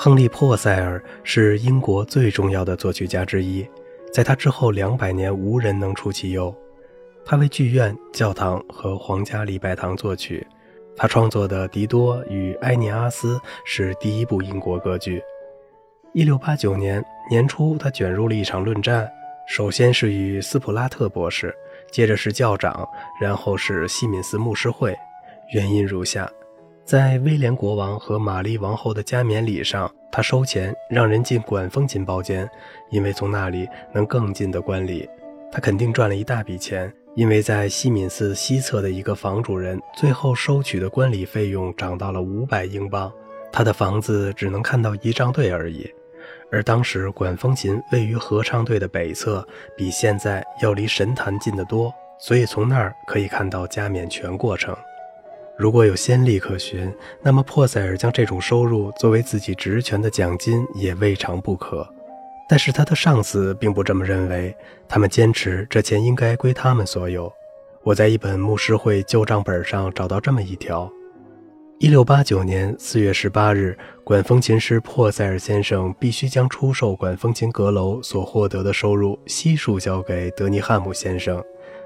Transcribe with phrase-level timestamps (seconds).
[0.00, 3.66] 亨利·珀塞尔是英国最重要的作曲家之一，
[4.12, 6.54] 在他之后两百年无人能出其右。
[7.24, 10.46] 他为剧院、教堂和皇家礼拜堂作曲。
[10.94, 13.34] 他创作的《狄多与埃涅阿斯》
[13.64, 15.20] 是第一部英国歌剧。
[16.14, 19.10] 1689年年初，他卷入了一场论战，
[19.48, 21.52] 首先是与斯普拉特博士，
[21.90, 22.88] 接着是教长，
[23.20, 24.96] 然后是西敏寺牧师会。
[25.52, 26.30] 原因如下：
[26.84, 32.50] 在威廉国王和玛丽王后的加冕礼上，他收钱让人进管风琴包间，
[32.90, 35.08] 因为从那里能更近的观礼。
[35.52, 36.92] 他肯定赚了一大笔钱。
[37.14, 43.12] 因为在西敏寺西侧的一个房主人最后收取的观礼费用涨到了五百英镑，
[43.52, 45.88] 他的房子只能看到仪仗队而已。
[46.50, 49.46] 而当时管风琴位于合唱队的北侧，
[49.76, 54.76] 比现在要离神坛近得多，所以从那儿可以看到加冕全过程。
[55.58, 56.88] 如果有先例可循，
[57.20, 61.84] 那么珀塞尔将这种收入作为自己职权的奖金也未尝不可。
[62.48, 64.56] 但是他的上司并不这么认为，
[64.88, 67.30] 他们坚持这钱应该归他们所有。
[67.82, 70.88] 我在一本牧师会旧账本上找到这么一条：
[71.80, 81.42] 一六八九年四月十八日，管风琴师珀塞尔先生必须将出售管风琴阁楼所获得的收入悉数交给德尼汉姆先生，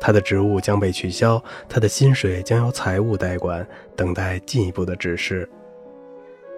[0.00, 5.48] 他的职务将被取消，他的薪水将由财务代管，等待进一步的指示。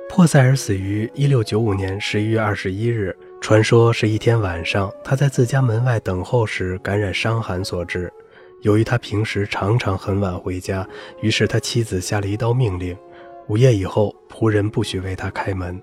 [0.08, 3.16] 珀塞尔死于一六九五年十一月二十一日。
[3.40, 8.12] 传说是一天晚上，他在自家门外等候时感染伤寒所致。
[8.62, 10.88] 由于他平时常常很晚回家，
[11.20, 12.96] 于是他妻子下了一道命令：
[13.48, 15.80] 午夜以后，仆人不许为他开门。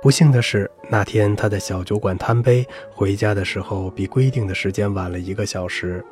[0.00, 6.02] 不幸的是，那天他在小酒馆贪杯，回家的时候比规定的时间晚了一个小时，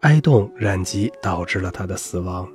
[0.00, 2.46] 哀冻染疾导致了他的死亡。